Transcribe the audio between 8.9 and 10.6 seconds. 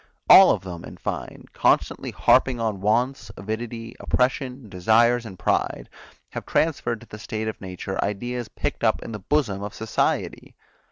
in the bosom of society.